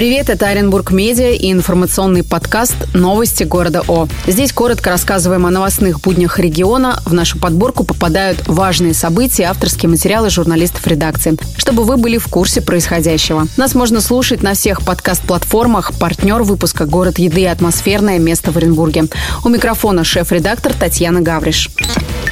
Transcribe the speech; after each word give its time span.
Привет, 0.00 0.30
это 0.30 0.46
Оренбург 0.46 0.92
Медиа 0.92 1.32
и 1.32 1.52
информационный 1.52 2.24
подкаст 2.24 2.74
«Новости 2.94 3.44
города 3.44 3.82
О». 3.86 4.08
Здесь 4.26 4.50
коротко 4.50 4.88
рассказываем 4.88 5.44
о 5.44 5.50
новостных 5.50 6.00
буднях 6.00 6.38
региона. 6.38 7.02
В 7.04 7.12
нашу 7.12 7.38
подборку 7.38 7.84
попадают 7.84 8.48
важные 8.48 8.94
события 8.94 9.44
авторские 9.44 9.90
материалы 9.90 10.30
журналистов 10.30 10.86
редакции, 10.86 11.36
чтобы 11.58 11.84
вы 11.84 11.98
были 11.98 12.16
в 12.16 12.28
курсе 12.28 12.62
происходящего. 12.62 13.46
Нас 13.58 13.74
можно 13.74 14.00
слушать 14.00 14.42
на 14.42 14.54
всех 14.54 14.80
подкаст-платформах. 14.86 15.92
Партнер 15.98 16.44
выпуска 16.44 16.86
«Город 16.86 17.18
еды» 17.18 17.42
и 17.42 17.44
атмосферное 17.44 18.18
место 18.18 18.52
в 18.52 18.56
Оренбурге. 18.56 19.04
У 19.44 19.50
микрофона 19.50 20.02
шеф-редактор 20.02 20.72
Татьяна 20.72 21.20
Гавриш. 21.20 21.68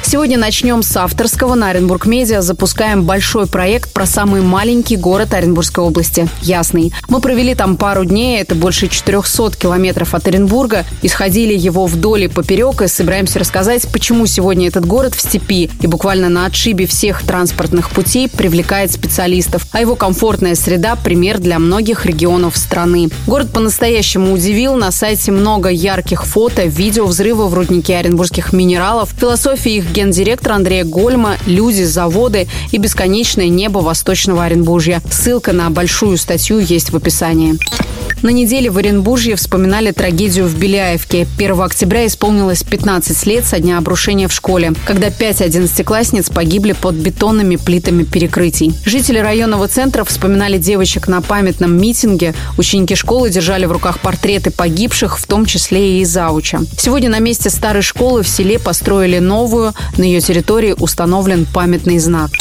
Сегодня 0.01 0.39
начнем 0.39 0.81
с 0.81 0.97
авторского. 0.97 1.53
На 1.53 1.69
Оренбург 1.69 2.07
Медиа 2.07 2.41
запускаем 2.41 3.03
большой 3.03 3.45
проект 3.45 3.93
про 3.93 4.07
самый 4.07 4.41
маленький 4.41 4.95
город 4.95 5.35
Оренбургской 5.35 5.83
области– 5.83 6.27
Ясный. 6.41 6.91
Мы 7.09 7.21
провели 7.21 7.53
там 7.59 7.75
пару 7.75 8.05
дней, 8.05 8.39
это 8.39 8.55
больше 8.55 8.87
400 8.87 9.57
километров 9.57 10.13
от 10.13 10.25
Оренбурга. 10.29 10.85
Исходили 11.01 11.53
его 11.53 11.87
вдоль 11.87 12.23
и 12.23 12.27
поперек 12.29 12.81
и 12.81 12.87
собираемся 12.87 13.37
рассказать, 13.37 13.85
почему 13.91 14.27
сегодня 14.27 14.69
этот 14.69 14.85
город 14.85 15.13
в 15.13 15.19
степи 15.19 15.69
и 15.81 15.85
буквально 15.87 16.29
на 16.29 16.45
отшибе 16.45 16.87
всех 16.87 17.21
транспортных 17.21 17.89
путей 17.89 18.29
привлекает 18.29 18.93
специалистов, 18.93 19.67
а 19.73 19.81
его 19.81 19.97
комфортная 19.97 20.55
среда– 20.55 20.95
пример 21.03 21.39
для 21.39 21.59
многих 21.59 22.05
регионов 22.05 22.55
страны. 22.55 23.09
Город 23.27 23.51
по-настоящему 23.51 24.31
удивил. 24.31 24.77
На 24.77 24.91
сайте 24.91 25.33
много 25.33 25.67
ярких 25.67 26.25
фото, 26.25 26.63
видео 26.63 27.05
взрыва 27.07 27.47
в 27.47 27.53
руднике 27.53 27.97
оренбургских 27.97 28.53
минералов, 28.53 29.09
философии 29.19 29.73
их 29.73 29.91
гендиректора 29.91 30.53
Андрея 30.53 30.85
Гольма, 30.85 31.35
люди, 31.45 31.83
заводы 31.83 32.47
и 32.71 32.77
бесконечное 32.77 33.49
небо 33.49 33.79
Восточного 33.79 34.45
Оренбуржья. 34.45 35.01
Ссылка 35.11 35.51
на 35.51 35.69
большую 35.69 36.15
статью 36.17 36.59
есть 36.59 36.91
в 36.91 36.95
описании. 36.95 37.48
На 38.21 38.31
неделе 38.31 38.69
в 38.69 38.77
Оренбуржье 38.77 39.37
вспоминали 39.37 39.91
трагедию 39.91 40.45
в 40.45 40.57
Беляевке. 40.57 41.25
1 41.37 41.61
октября 41.61 42.05
исполнилось 42.05 42.63
15 42.63 43.25
лет 43.27 43.45
со 43.45 43.59
дня 43.59 43.77
обрушения 43.77 44.27
в 44.27 44.33
школе, 44.33 44.73
когда 44.85 45.09
5 45.09 45.41
одиннадцатиклассниц 45.41 46.29
погибли 46.29 46.73
под 46.73 46.95
бетонными 46.95 47.55
плитами 47.55 48.03
перекрытий. 48.03 48.73
Жители 48.83 49.19
районного 49.19 49.69
центра 49.69 50.03
вспоминали 50.03 50.57
девочек 50.57 51.07
на 51.07 51.21
памятном 51.21 51.79
митинге. 51.79 52.33
Ученики 52.57 52.95
школы 52.95 53.29
держали 53.29 53.65
в 53.65 53.71
руках 53.71 53.99
портреты 53.99 54.51
погибших, 54.51 55.17
в 55.17 55.25
том 55.25 55.45
числе 55.45 56.01
и 56.01 56.05
зауча. 56.05 56.59
Сегодня 56.77 57.09
на 57.09 57.19
месте 57.19 57.49
старой 57.49 57.83
школы 57.83 58.23
в 58.23 58.27
селе 58.27 58.59
построили 58.59 59.19
новую. 59.19 59.73
На 59.97 60.03
ее 60.03 60.19
территории 60.19 60.75
установлен 60.77 61.45
памятный 61.45 61.99
знак. 61.99 62.31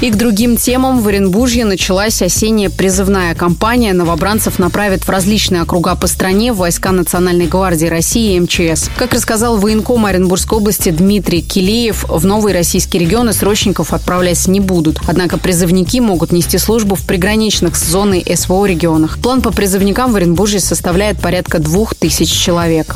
И 0.00 0.10
к 0.10 0.16
другим 0.16 0.56
темам 0.56 1.02
в 1.02 1.08
Оренбуржье 1.08 1.64
началась 1.64 2.22
осенняя 2.22 2.70
призывная 2.70 3.34
кампания. 3.34 3.92
Новобранцев 3.92 4.60
направят 4.60 5.02
в 5.02 5.08
различные 5.08 5.62
округа 5.62 5.96
по 5.96 6.06
стране 6.06 6.52
войска 6.52 6.92
Национальной 6.92 7.48
гвардии 7.48 7.86
России 7.86 8.36
и 8.36 8.40
МЧС. 8.40 8.90
Как 8.96 9.12
рассказал 9.12 9.56
военком 9.56 10.06
Оренбургской 10.06 10.58
области 10.58 10.90
Дмитрий 10.90 11.42
Килеев, 11.42 12.04
в 12.08 12.24
новые 12.24 12.54
российские 12.54 13.02
регионы 13.02 13.32
срочников 13.32 13.92
отправлять 13.92 14.46
не 14.46 14.60
будут. 14.60 15.00
Однако 15.08 15.36
призывники 15.36 15.98
могут 15.98 16.30
нести 16.30 16.58
службу 16.58 16.94
в 16.94 17.02
приграничных 17.02 17.74
с 17.74 17.84
зоной 17.84 18.24
СВО 18.36 18.66
регионах. 18.66 19.18
План 19.18 19.42
по 19.42 19.50
призывникам 19.50 20.12
в 20.12 20.16
Оренбурге 20.16 20.60
составляет 20.60 21.20
порядка 21.20 21.58
двух 21.58 21.96
тысяч 21.96 22.30
человек. 22.30 22.94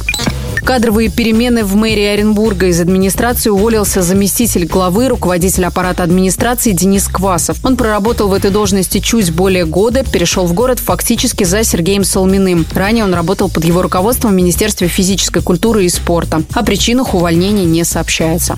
Кадровые 0.65 1.09
перемены 1.09 1.65
в 1.65 1.75
мэрии 1.75 2.05
Оренбурга. 2.05 2.67
Из 2.67 2.81
администрации 2.81 3.51
уволился 3.51 4.01
заместитель 4.01 4.67
главы, 4.67 5.09
руководитель 5.09 5.65
аппарата 5.65 6.05
администрации 6.05 6.71
Денис 6.71 7.09
Квасов. 7.09 7.59
Он 7.65 7.77
проработал 7.77 8.29
в 8.29 8.33
этой 8.33 8.51
должности 8.53 9.01
чуть 9.01 9.33
более 9.33 9.67
года, 9.67 10.05
перешел 10.05 10.47
в 10.47 10.53
город 10.53 10.79
фактически 10.79 11.43
за 11.43 11.65
Сергеем 11.65 12.05
Солминым. 12.05 12.65
Ранее 12.73 13.05
он 13.05 13.13
работал 13.13 13.51
под 13.51 13.65
его 13.65 13.83
руководством 13.83 14.31
в 14.31 14.35
Министерстве 14.35 14.87
физической 14.87 15.43
культуры 15.43 15.85
и 15.85 15.89
спорта. 15.89 16.43
О 16.55 16.63
причинах 16.63 17.15
увольнения 17.15 17.65
не 17.65 17.83
сообщается. 17.83 18.57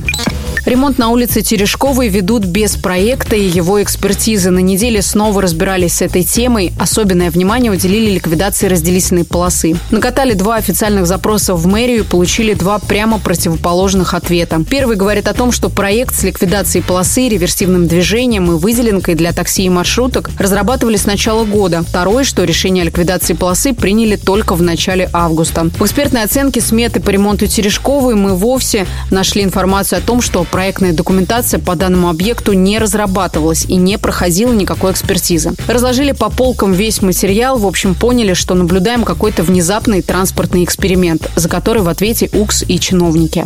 Ремонт 0.66 0.96
на 0.96 1.10
улице 1.10 1.42
Терешковой 1.42 2.08
ведут 2.08 2.46
без 2.46 2.76
проекта 2.76 3.36
и 3.36 3.46
его 3.46 3.82
экспертизы. 3.82 4.50
На 4.50 4.60
неделе 4.60 5.02
снова 5.02 5.42
разбирались 5.42 5.96
с 5.96 6.02
этой 6.02 6.22
темой. 6.22 6.72
Особенное 6.78 7.30
внимание 7.30 7.70
уделили 7.70 8.12
ликвидации 8.12 8.68
разделительной 8.68 9.24
полосы. 9.24 9.76
Накатали 9.90 10.32
два 10.32 10.56
официальных 10.56 11.06
запроса 11.06 11.54
в 11.54 11.66
мэрию 11.66 11.93
и 11.98 12.02
получили 12.02 12.54
два 12.54 12.78
прямо 12.78 13.18
противоположных 13.18 14.14
ответа. 14.14 14.62
Первый 14.68 14.96
говорит 14.96 15.28
о 15.28 15.34
том, 15.34 15.52
что 15.52 15.68
проект 15.68 16.14
с 16.14 16.22
ликвидацией 16.22 16.84
полосы, 16.84 17.28
реверсивным 17.28 17.86
движением 17.86 18.50
и 18.52 18.56
выделенкой 18.56 19.14
для 19.14 19.32
такси 19.32 19.64
и 19.64 19.68
маршруток 19.68 20.30
разрабатывали 20.38 20.96
с 20.96 21.06
начала 21.06 21.44
года. 21.44 21.82
Второй, 21.86 22.24
что 22.24 22.44
решение 22.44 22.82
о 22.82 22.86
ликвидации 22.86 23.34
полосы 23.34 23.72
приняли 23.72 24.16
только 24.16 24.54
в 24.54 24.62
начале 24.62 25.08
августа. 25.12 25.70
В 25.78 25.84
экспертной 25.84 26.24
оценке 26.24 26.60
сметы 26.60 27.00
по 27.00 27.10
ремонту 27.10 27.46
Терешковой 27.46 28.14
мы 28.14 28.34
вовсе 28.34 28.86
нашли 29.10 29.42
информацию 29.42 29.98
о 29.98 30.02
том, 30.02 30.20
что 30.20 30.44
проектная 30.44 30.92
документация 30.92 31.60
по 31.60 31.76
данному 31.76 32.08
объекту 32.08 32.52
не 32.52 32.78
разрабатывалась 32.78 33.64
и 33.66 33.76
не 33.76 33.98
проходила 33.98 34.52
никакой 34.52 34.92
экспертизы. 34.92 35.52
Разложили 35.68 36.12
по 36.12 36.30
полкам 36.30 36.72
весь 36.72 37.02
материал, 37.02 37.58
в 37.58 37.66
общем, 37.66 37.94
поняли, 37.94 38.34
что 38.34 38.54
наблюдаем 38.54 39.04
какой-то 39.04 39.42
внезапный 39.42 40.02
транспортный 40.02 40.64
эксперимент, 40.64 41.30
за 41.36 41.48
который 41.48 41.82
в 41.84 41.88
ответе 41.88 42.28
УКС 42.32 42.64
и 42.66 42.78
чиновники. 42.80 43.44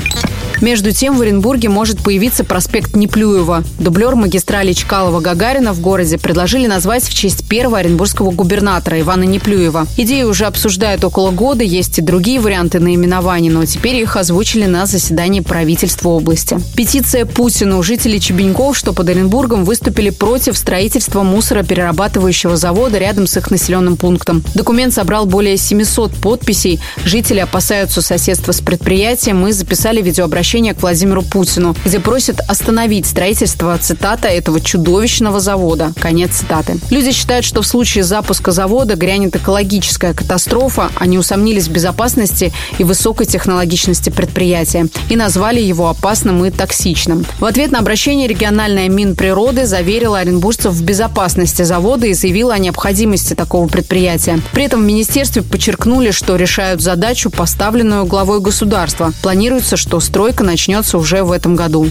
Между 0.61 0.91
тем 0.91 1.17
в 1.17 1.23
Оренбурге 1.23 1.69
может 1.69 2.01
появиться 2.01 2.43
проспект 2.43 2.97
Неплюева. 2.97 3.63
Дублер 3.79 4.17
магистрали 4.17 4.73
Чкалова-Гагарина 4.73 5.73
в 5.73 5.81
городе 5.81 6.19
предложили 6.19 6.67
назвать 6.67 7.05
в 7.05 7.15
честь 7.15 7.49
первого 7.49 7.79
оренбургского 7.79 8.33
губернатора 8.33 9.01
Ивана 9.01 9.23
Неплюева. 9.23 9.87
Идею 9.97 10.29
уже 10.29 10.47
обсуждают 10.47 11.05
около 11.05 11.31
года, 11.31 11.63
есть 11.63 11.99
и 11.99 12.03
другие 12.03 12.41
варианты 12.41 12.81
наименований, 12.81 13.51
но 13.51 13.65
теперь 13.67 13.97
их 13.97 14.17
озвучили 14.17 14.67
на 14.67 14.87
заседании 14.87 15.41
правительства 15.41 16.09
области. 16.09 16.59
Петиция 16.75 17.25
Путину. 17.25 17.83
Жители 17.83 18.19
Чебеньков, 18.19 18.77
что 18.77 18.93
под 18.93 19.09
Оренбургом, 19.09 19.65
выступили 19.65 20.11
против 20.11 20.59
строительства 20.59 21.23
мусороперерабатывающего 21.23 22.57
завода 22.57 22.99
рядом 22.99 23.27
с 23.29 23.37
их 23.37 23.51
населенным 23.51 23.97
пунктом. 23.97 24.43
Документ 24.55 24.93
собрал 24.93 25.27
более 25.27 25.57
700 25.57 26.15
подписей. 26.15 26.81
Жители 27.05 27.39
опасаются 27.39 28.03
соседства 28.29 28.53
с 28.53 28.61
предприятием 28.61 29.47
и 29.47 29.53
записали 29.53 30.03
видеообращение 30.03 30.29
обращение 30.29 30.75
к 30.75 30.83
Владимиру 30.83 31.23
Путину, 31.23 31.75
где 31.85 31.99
просят 31.99 32.41
остановить 32.47 33.07
строительство, 33.07 33.77
цитата, 33.79 34.29
этого 34.29 34.61
чудовищного 34.61 35.41
завода. 35.41 35.93
Конец 35.99 36.33
цитаты. 36.33 36.77
Люди 36.91 37.13
считают, 37.13 37.45
что 37.45 37.63
в 37.63 37.67
случае 37.67 38.05
запуска 38.05 38.53
завода 38.53 38.95
грянет 38.97 39.35
экологическая 39.35 40.13
катастрофа. 40.13 40.91
Они 40.97 41.17
усомнились 41.17 41.69
в 41.69 41.73
безопасности 41.73 42.53
и 42.79 42.85
высокой 42.85 43.27
технологичности 43.27 44.11
предприятия 44.11 44.89
и 45.09 45.17
назвали 45.17 45.61
его 45.61 45.89
опасным 45.89 46.45
и 46.45 46.51
токсичным. 46.51 47.25
В 47.41 47.45
ответ 47.45 47.71
на 47.71 47.79
обращение 47.79 48.29
региональная 48.29 48.89
Минприроды 48.89 49.67
заверила 49.67 50.19
оренбуржцев 50.19 50.73
в 50.73 50.85
безопасности 50.85 51.63
завода 51.63 52.07
и 52.07 52.13
заявила 52.13 52.55
о 52.55 52.59
необходимости 52.59 53.35
такого 53.35 53.69
предприятия. 53.69 54.41
При 54.53 54.65
этом 54.65 54.83
в 54.83 54.85
министерстве 54.85 55.43
подчеркнули, 55.43 56.11
что 56.11 56.37
решают 56.37 56.81
задачу, 56.81 57.31
поставленную 57.31 58.05
главой 58.05 58.18
государства. 58.25 59.13
Планируется, 59.23 59.77
что 59.77 60.01
Стройка 60.01 60.45
начнется 60.45 60.99
уже 60.99 61.23
в 61.23 61.33
этом 61.33 61.55
году. 61.57 61.89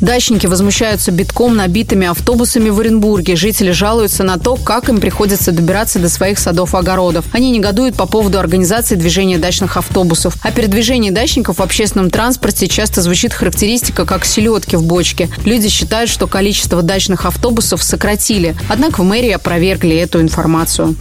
Дачники 0.00 0.46
возмущаются 0.46 1.10
битком 1.10 1.56
набитыми 1.56 2.06
автобусами 2.06 2.68
в 2.68 2.78
Оренбурге. 2.80 3.34
Жители 3.34 3.70
жалуются 3.70 4.24
на 4.24 4.38
то, 4.38 4.56
как 4.56 4.90
им 4.90 5.00
приходится 5.00 5.52
добираться 5.52 5.98
до 5.98 6.10
своих 6.10 6.38
садов-огородов. 6.38 7.24
Они 7.32 7.50
негодуют 7.50 7.96
по 7.96 8.06
поводу 8.06 8.38
организации 8.38 8.94
движения 8.94 9.38
дачных 9.38 9.78
автобусов. 9.78 10.36
О 10.42 10.52
передвижении 10.52 11.10
дачников 11.10 11.58
в 11.58 11.62
общественном 11.62 12.10
транспорте 12.10 12.68
часто 12.68 13.00
звучит 13.00 13.32
характеристика 13.32 14.04
как 14.04 14.26
селедки 14.26 14.76
в 14.76 14.82
бочке. 14.82 15.30
Люди 15.44 15.68
считают, 15.68 16.10
что 16.10 16.26
количество 16.26 16.82
дачных 16.82 17.24
автобусов 17.24 17.82
сократили. 17.82 18.54
Однако 18.68 19.00
в 19.00 19.04
мэрии 19.04 19.30
опровергли 19.30 19.96
эту 19.96 20.20
информацию. 20.20 20.96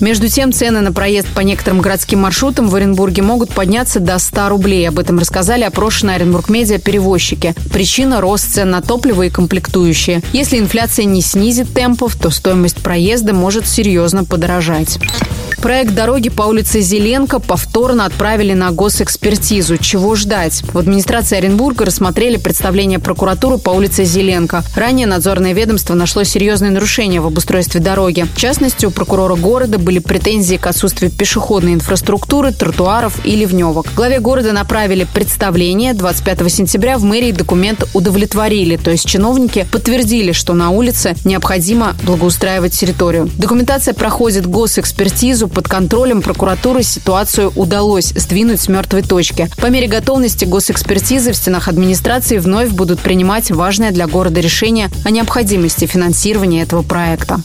Между 0.00 0.28
тем, 0.28 0.52
цены 0.52 0.80
на 0.80 0.92
проезд 0.92 1.26
по 1.34 1.40
некоторым 1.40 1.80
городским 1.80 2.20
маршрутам 2.20 2.68
в 2.68 2.74
Оренбурге 2.76 3.22
могут 3.22 3.50
подняться 3.50 3.87
до 3.96 4.18
100 4.18 4.48
рублей. 4.48 4.88
Об 4.88 4.98
этом 4.98 5.18
рассказали 5.18 5.62
опрошенные 5.64 6.16
Оренбург 6.16 6.48
Медиа 6.48 6.78
перевозчики. 6.78 7.54
Причина– 7.72 8.20
рост 8.20 8.52
цен 8.52 8.70
на 8.70 8.82
топливо 8.82 9.22
и 9.22 9.30
комплектующие. 9.30 10.22
Если 10.32 10.58
инфляция 10.58 11.06
не 11.06 11.22
снизит 11.22 11.72
темпов, 11.72 12.16
то 12.16 12.30
стоимость 12.30 12.82
проезда 12.82 13.32
может 13.32 13.66
серьезно 13.66 14.24
подорожать. 14.24 14.98
Проект 15.60 15.92
дороги 15.92 16.28
по 16.28 16.42
улице 16.42 16.80
Зеленко 16.80 17.40
повторно 17.40 18.04
отправили 18.04 18.52
на 18.52 18.70
госэкспертизу. 18.70 19.76
Чего 19.78 20.14
ждать? 20.14 20.62
В 20.72 20.78
администрации 20.78 21.36
Оренбурга 21.36 21.84
рассмотрели 21.84 22.36
представление 22.36 23.00
прокуратуры 23.00 23.58
по 23.58 23.70
улице 23.70 24.04
Зеленко. 24.04 24.62
Ранее 24.76 25.08
надзорное 25.08 25.54
ведомство 25.54 25.94
нашло 25.94 26.22
серьезные 26.22 26.70
нарушения 26.70 27.20
в 27.20 27.26
обустройстве 27.26 27.80
дороги. 27.80 28.24
В 28.32 28.38
частности, 28.38 28.86
у 28.86 28.92
прокурора 28.92 29.34
города 29.34 29.78
были 29.78 29.98
претензии 29.98 30.56
к 30.56 30.66
отсутствию 30.66 31.10
пешеходной 31.10 31.74
инфраструктуры, 31.74 32.52
тротуаров 32.52 33.14
и 33.24 33.34
ливневок. 33.34 33.77
Главе 33.96 34.20
города 34.20 34.52
направили 34.52 35.06
представление. 35.12 35.94
25 35.94 36.52
сентября 36.52 36.98
в 36.98 37.04
мэрии 37.04 37.32
документ 37.32 37.84
удовлетворили, 37.94 38.76
то 38.76 38.90
есть 38.90 39.06
чиновники 39.06 39.66
подтвердили, 39.70 40.32
что 40.32 40.54
на 40.54 40.70
улице 40.70 41.14
необходимо 41.24 41.94
благоустраивать 42.04 42.78
территорию. 42.78 43.30
Документация 43.36 43.94
проходит 43.94 44.46
госэкспертизу 44.46 45.48
под 45.48 45.68
контролем 45.68 46.22
прокуратуры 46.22 46.82
ситуацию 46.82 47.52
удалось 47.54 48.12
сдвинуть 48.14 48.60
с 48.60 48.68
мертвой 48.68 49.02
точки. 49.02 49.48
По 49.60 49.66
мере 49.66 49.86
готовности 49.86 50.44
госэкспертизы 50.44 51.32
в 51.32 51.36
стенах 51.36 51.68
администрации 51.68 52.38
вновь 52.38 52.70
будут 52.70 53.00
принимать 53.00 53.50
важное 53.50 53.90
для 53.90 54.06
города 54.06 54.40
решение 54.40 54.90
о 55.04 55.10
необходимости 55.10 55.86
финансирования 55.86 56.62
этого 56.62 56.82
проекта. 56.82 57.40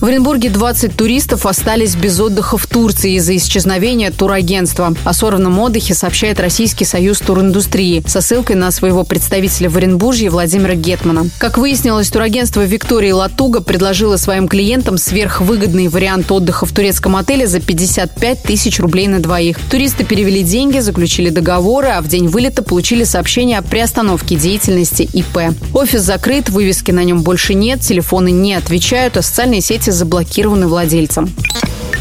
В 0.00 0.04
Оренбурге 0.04 0.50
20 0.50 0.94
туристов 0.94 1.46
остались 1.46 1.94
без 1.94 2.20
отдыха 2.20 2.58
в 2.58 2.66
Турции 2.66 3.14
из-за 3.14 3.34
исчезновения 3.36 4.10
турагентства. 4.10 4.94
О 5.04 5.12
сорванном 5.14 5.58
отдыхе 5.58 5.94
сообщает 5.94 6.38
Российский 6.38 6.84
союз 6.84 7.18
туриндустрии 7.20 8.04
со 8.06 8.20
ссылкой 8.20 8.56
на 8.56 8.70
своего 8.70 9.04
представителя 9.04 9.70
в 9.70 9.76
Оренбурге 9.76 10.28
Владимира 10.28 10.74
Гетмана. 10.74 11.28
Как 11.38 11.56
выяснилось, 11.56 12.10
турагентство 12.10 12.62
Виктории 12.62 13.10
Латуга 13.10 13.62
предложило 13.62 14.18
своим 14.18 14.48
клиентам 14.48 14.98
сверхвыгодный 14.98 15.88
вариант 15.88 16.30
отдыха 16.30 16.66
в 16.66 16.72
турецком 16.72 17.16
отеле 17.16 17.46
за 17.46 17.60
55 17.60 18.42
тысяч 18.42 18.78
рублей 18.80 19.08
на 19.08 19.20
двоих. 19.20 19.58
Туристы 19.70 20.04
перевели 20.04 20.42
деньги, 20.42 20.78
заключили 20.78 21.30
договоры, 21.30 21.88
а 21.88 22.02
в 22.02 22.08
день 22.08 22.28
вылета 22.28 22.62
получили 22.62 23.04
сообщение 23.04 23.58
о 23.58 23.62
приостановке 23.62 24.36
деятельности 24.36 25.08
ИП. 25.10 25.54
Офис 25.72 26.02
закрыт, 26.02 26.50
вывески 26.50 26.90
на 26.90 27.02
нем 27.02 27.22
больше 27.22 27.54
нет, 27.54 27.80
телефоны 27.80 28.30
не 28.30 28.52
отвечают, 28.54 29.16
а 29.16 29.22
социальные 29.22 29.62
сети 29.62 29.85
заблокированы 29.92 30.66
владельцем. 30.66 31.28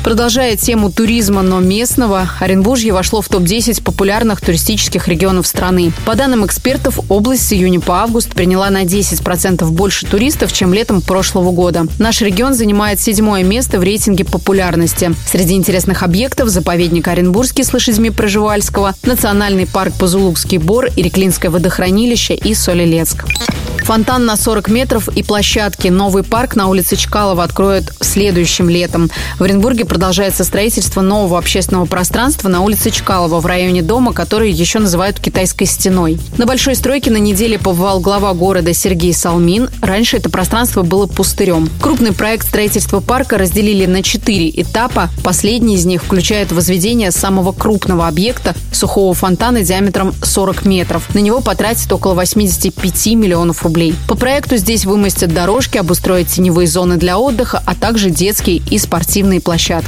Продолжая 0.06 0.56
тему 0.56 0.92
туризма, 0.92 1.42
но 1.42 1.60
местного, 1.60 2.30
Оренбуржье 2.40 2.94
вошло 2.94 3.24
в 3.24 3.28
топ-10 3.28 3.82
популярных 3.82 4.40
туристических 4.40 5.08
регионов 5.08 5.48
страны. 5.48 5.92
По 6.06 6.14
данным 6.14 6.46
экспертов, 6.46 7.00
область 7.10 7.48
с 7.48 7.54
июня 7.54 7.80
по 7.80 8.04
август 8.04 8.30
приняла 8.30 8.70
на 8.70 8.84
10% 8.84 9.66
больше 9.72 10.06
туристов, 10.06 10.54
чем 10.54 10.76
летом 10.76 11.02
прошлого 11.02 11.52
года. 11.52 11.88
Наш 11.98 12.22
регион 12.22 12.54
занимает 12.54 13.00
седьмое 13.00 13.44
место 13.44 13.80
в 13.80 13.84
рейтинге 13.84 14.26
популярности. 14.26 15.12
Среди 15.26 15.56
интересных 15.56 16.04
объектов– 16.04 16.50
заповедник 16.50 17.08
Оренбургский 17.08 17.64
с 17.64 17.74
лошадьми 17.74 18.12
Проживальского, 18.12 18.94
национальный 19.02 19.66
парк 19.66 19.96
Пазулукский 20.00 20.60
Бор, 20.60 20.90
Иреклинское 20.96 21.50
водохранилище 21.50 22.36
и 22.36 22.54
Солилецк. 22.54 23.26
Фонтан 23.86 24.26
на 24.26 24.36
40 24.36 24.70
метров 24.70 25.10
и 25.10 25.22
площадки. 25.22 25.90
Новый 25.90 26.24
парк 26.24 26.56
на 26.56 26.70
улице 26.70 26.96
Чкалова 26.96 27.44
откроют 27.44 27.94
следующим 28.02 28.68
летом. 28.68 29.12
В 29.38 29.44
Оренбурге 29.44 29.86
продолжается 29.96 30.44
строительство 30.44 31.00
нового 31.00 31.38
общественного 31.38 31.86
пространства 31.86 32.50
на 32.50 32.60
улице 32.60 32.92
Чкалова 32.92 33.40
в 33.40 33.46
районе 33.46 33.82
дома, 33.82 34.12
который 34.12 34.52
еще 34.52 34.80
называют 34.80 35.22
Китайской 35.22 35.64
стеной. 35.64 36.20
На 36.38 36.46
большой 36.46 36.76
стройке 36.76 37.12
на 37.12 37.16
неделе 37.16 37.58
побывал 37.58 38.02
глава 38.02 38.34
города 38.34 38.74
Сергей 38.74 39.14
Салмин. 39.14 39.70
Раньше 39.82 40.18
это 40.18 40.30
пространство 40.30 40.84
было 40.84 41.06
пустырем. 41.06 41.70
Крупный 41.80 42.12
проект 42.12 42.46
строительства 42.46 43.00
парка 43.00 43.38
разделили 43.38 43.86
на 43.86 44.04
четыре 44.04 44.50
этапа. 44.50 45.10
Последний 45.24 45.76
из 45.76 45.86
них 45.86 46.04
включает 46.04 46.52
возведение 46.52 47.12
самого 47.12 47.54
крупного 47.54 48.06
объекта– 48.06 48.54
сухого 48.74 49.14
фонтана 49.14 49.62
диаметром 49.62 50.14
40 50.22 50.66
метров. 50.66 51.16
На 51.16 51.20
него 51.20 51.40
потратят 51.40 51.90
около 51.94 52.16
85 52.16 53.06
миллионов 53.16 53.64
рублей. 53.64 53.96
По 54.10 54.16
проекту 54.16 54.58
здесь 54.58 54.84
вымостят 54.84 55.34
дорожки, 55.34 55.78
обустроят 55.78 56.28
теневые 56.28 56.68
зоны 56.68 56.98
для 56.98 57.18
отдыха, 57.18 57.64
а 57.66 57.76
также 57.76 58.10
детские 58.10 58.58
и 58.58 58.78
спортивные 58.78 59.40
площадки. 59.40 59.85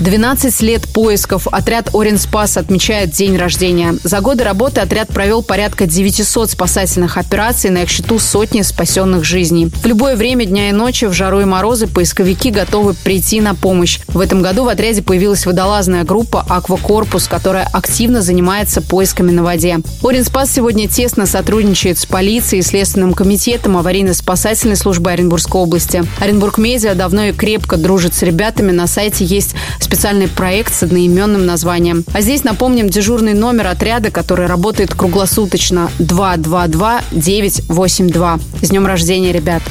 12 0.00 0.62
лет 0.62 0.88
поисков. 0.88 1.46
Отряд 1.48 1.94
Оренспас 1.94 2.56
отмечает 2.56 3.10
день 3.10 3.36
рождения. 3.36 3.96
За 4.02 4.20
годы 4.20 4.44
работы 4.44 4.80
отряд 4.80 5.08
провел 5.08 5.42
порядка 5.42 5.86
900 5.86 6.50
спасательных 6.50 7.18
операций, 7.18 7.68
на 7.70 7.82
их 7.82 7.90
счету 7.90 8.18
сотни 8.18 8.62
спасенных 8.62 9.24
жизней. 9.24 9.66
В 9.66 9.84
любое 9.84 10.16
время 10.16 10.46
дня 10.46 10.70
и 10.70 10.72
ночи, 10.72 11.04
в 11.04 11.12
жару 11.12 11.40
и 11.40 11.44
морозы, 11.44 11.86
поисковики 11.86 12.50
готовы 12.50 12.94
прийти 12.94 13.42
на 13.42 13.54
помощь. 13.54 14.00
В 14.08 14.20
этом 14.20 14.40
году 14.40 14.64
в 14.64 14.68
отряде 14.68 15.02
появилась 15.02 15.44
водолазная 15.44 16.04
группа 16.04 16.44
«Аквакорпус», 16.48 17.28
которая 17.28 17.68
активно 17.70 18.22
занимается 18.22 18.80
поисками 18.80 19.32
на 19.32 19.42
воде. 19.42 19.80
Оренспас 20.02 20.50
сегодня 20.50 20.88
тесно 20.88 21.26
сотрудничает 21.26 21.98
с 21.98 22.06
полицией, 22.06 22.62
Следственным 22.62 23.12
комитетом 23.12 23.76
аварийно-спасательной 23.76 24.76
службы 24.76 25.10
Оренбургской 25.10 25.60
области. 25.60 26.04
Оренбург 26.20 26.56
Медиа 26.56 26.94
давно 26.94 27.24
и 27.24 27.32
крепко 27.32 27.76
дружит 27.76 28.14
с 28.14 28.22
ребятами. 28.22 28.72
На 28.72 28.86
сайте 28.90 29.24
есть 29.24 29.54
специальный 29.80 30.28
проект 30.28 30.74
с 30.74 30.82
одноименным 30.82 31.46
названием. 31.46 32.04
А 32.12 32.20
здесь 32.20 32.44
напомним 32.44 32.90
дежурный 32.90 33.34
номер 33.34 33.68
отряда, 33.68 34.10
который 34.10 34.46
работает 34.46 34.94
круглосуточно 34.94 35.90
222 35.98 37.02
982. 37.12 38.38
С 38.62 38.68
днем 38.68 38.86
рождения, 38.86 39.32
ребят! 39.32 39.62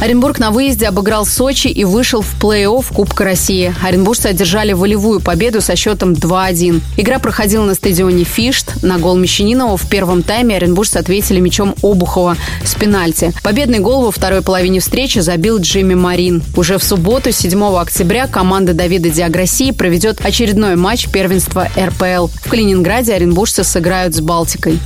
Оренбург 0.00 0.38
на 0.38 0.50
выезде 0.50 0.86
обыграл 0.86 1.26
Сочи 1.26 1.68
и 1.68 1.84
вышел 1.84 2.22
в 2.22 2.34
плей-офф 2.40 2.94
Кубка 2.94 3.24
России. 3.24 3.74
Оренбуржцы 3.82 4.28
одержали 4.28 4.72
волевую 4.72 5.20
победу 5.20 5.60
со 5.60 5.76
счетом 5.76 6.14
2-1. 6.14 6.80
Игра 6.96 7.18
проходила 7.18 7.64
на 7.64 7.74
стадионе 7.74 8.24
Фишт. 8.24 8.82
На 8.82 8.98
гол 8.98 9.16
Мещанинова 9.16 9.76
в 9.76 9.86
первом 9.90 10.22
тайме 10.22 10.56
оренбуржцы 10.56 10.96
ответили 10.96 11.38
мячом 11.38 11.74
Обухова 11.82 12.38
с 12.64 12.74
пенальти. 12.74 13.34
Победный 13.42 13.80
гол 13.80 14.04
во 14.04 14.10
второй 14.10 14.40
половине 14.40 14.80
встречи 14.80 15.18
забил 15.18 15.58
Джимми 15.58 15.94
Марин. 15.94 16.42
Уже 16.56 16.78
в 16.78 16.82
субботу, 16.82 17.30
7 17.30 17.62
октября, 17.76 18.26
команда 18.26 18.72
Давида 18.72 19.10
Диагроссии 19.10 19.70
проведет 19.70 20.24
очередной 20.24 20.76
матч 20.76 21.08
первенства 21.08 21.68
РПЛ. 21.78 22.28
В 22.42 22.48
Калининграде 22.48 23.12
оренбуржцы 23.12 23.64
сыграют 23.64 24.14
с 24.14 24.20
Балтикой. 24.22 24.80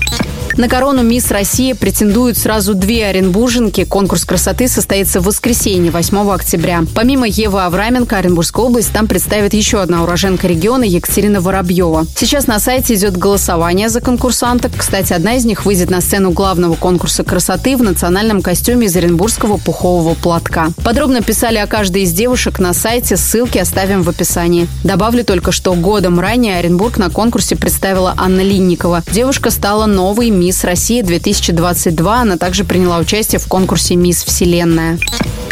На 0.57 0.69
корону 0.69 1.03
«Мисс 1.03 1.33
Россия» 1.33 1.75
претендуют 1.75 2.39
сразу 2.39 2.75
две 2.75 3.07
оренбурженки. 3.07 3.85
Конкурс 3.85 4.25
красоты 4.25 4.69
состоится 4.69 5.21
в 5.21 5.25
воскресенье, 5.25 5.91
8 5.91 6.31
октября. 6.31 6.85
Помимо 6.95 7.27
Евы 7.27 7.65
Авраменко, 7.65 8.19
Оренбургская 8.19 8.65
область 8.65 8.93
там 8.93 9.09
представит 9.09 9.53
еще 9.53 9.81
одна 9.81 10.05
уроженка 10.05 10.47
региона 10.47 10.85
Екатерина 10.85 11.41
Воробьева. 11.41 12.07
Сейчас 12.15 12.47
на 12.47 12.61
сайте 12.61 12.95
идет 12.95 13.17
голосование 13.17 13.89
за 13.89 14.01
конкурсанток. 14.01 14.71
Кстати, 14.77 15.13
одна 15.13 15.35
из 15.35 15.45
них 15.45 15.67
выйдет 15.67 15.91
на 15.91 16.01
сцену 16.01 16.31
главного 16.31 16.77
конкурса 16.77 17.25
красоты 17.25 17.77
в 17.77 17.83
национальном 17.83 18.41
костюме 18.41 18.87
из 18.87 18.95
оренбургского 18.95 19.57
пухового 19.57 20.15
платка. 20.15 20.69
Подробно 20.85 21.21
писали 21.21 21.57
о 21.57 21.67
каждой 21.67 22.03
из 22.03 22.13
девушек 22.13 22.61
на 22.61 22.75
сайте, 22.75 23.17
ссылки 23.17 23.59
оставим 23.59 24.03
в 24.03 24.09
описании. 24.09 24.69
Добавлю 24.85 25.25
только, 25.25 25.51
что 25.51 25.75
годом 25.75 26.21
ранее 26.21 26.59
Оренбург 26.59 26.97
на 26.99 27.11
конкурсе 27.11 27.57
представила 27.57 28.15
Анна 28.17 28.43
Линникова. 28.43 29.03
Девушка 29.11 29.51
стала 29.51 29.87
новой 29.87 30.31
«Мисс 30.45 30.63
Россия-2022». 30.63 32.07
Она 32.07 32.37
также 32.37 32.65
приняла 32.65 32.99
участие 32.99 33.39
в 33.39 33.47
конкурсе 33.47 33.97
«Мисс 33.97 34.23
Вселенная». 34.23 34.99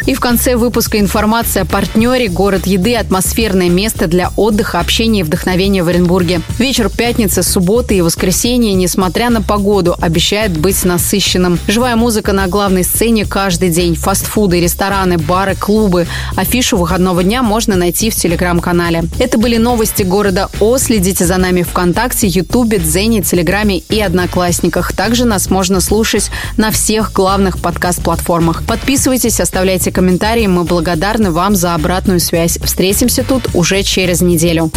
И 0.06 0.14
в 0.14 0.20
конце 0.20 0.56
выпуска 0.56 0.98
информация 0.98 1.62
о 1.62 1.66
партнере 1.66 2.28
«Город 2.28 2.66
еды»– 2.66 2.94
атмосферное 2.96 3.70
место 3.70 4.08
для 4.08 4.30
отдыха, 4.36 4.80
общения 4.80 5.20
и 5.20 5.22
вдохновения 5.22 5.84
в 5.84 5.88
Оренбурге. 5.88 6.40
Вечер 6.58 6.88
пятницы, 6.88 7.42
субботы 7.42 7.96
и 7.96 8.00
воскресенье, 8.00 8.74
несмотря 8.74 9.30
на 9.30 9.42
погоду, 9.42 9.94
обещает 10.00 10.58
быть 10.58 10.84
насыщенным. 10.84 11.58
Живая 11.68 11.94
музыка 11.94 12.32
на 12.32 12.48
главной 12.48 12.82
сцене 12.82 13.26
каждый 13.26 13.70
день. 13.70 13.94
Фастфуды, 13.94 14.60
рестораны, 14.60 15.18
бары, 15.18 15.54
клубы. 15.54 16.08
Афишу 16.34 16.76
выходного 16.76 17.22
дня 17.22 17.42
можно 17.42 17.76
найти 17.76 18.10
в 18.10 18.16
телеграм-канале. 18.16 19.04
Это 19.20 19.38
были 19.38 19.56
новости 19.56 20.02
города 20.02 20.50
О. 20.58 20.78
Следите 20.78 21.24
за 21.24 21.36
нами 21.36 21.62
ВКонтакте, 21.62 22.26
Ютубе, 22.26 22.78
Дзене, 22.78 23.22
Телеграме 23.22 23.78
и 23.78 24.00
Одноклассниках. 24.00 24.92
Также 24.94 25.26
нас 25.26 25.48
можно 25.48 25.80
слушать 25.80 26.30
на 26.56 26.72
всех 26.72 27.12
главных 27.12 27.60
подкаст-платформах. 27.60 28.64
Подписывайтесь, 28.66 29.38
оставляйте 29.38 29.91
комментарии. 29.92 30.46
Мы 30.46 30.64
благодарны 30.64 31.30
вам 31.30 31.54
за 31.54 31.74
обратную 31.74 32.20
связь. 32.20 32.58
Встретимся 32.62 33.22
тут 33.22 33.48
уже 33.54 33.82
через 33.82 34.20
неделю. 34.20 34.70